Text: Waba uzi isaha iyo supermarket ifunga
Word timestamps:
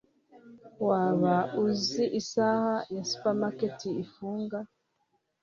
Waba 0.87 1.35
uzi 1.65 2.03
isaha 2.21 2.73
iyo 2.91 3.03
supermarket 3.11 3.79
ifunga 4.03 4.59